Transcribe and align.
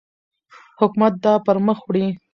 حکومت 0.79 1.13
دا 1.23 1.33
پرمخ 1.45 1.79
وړي. 1.85 2.07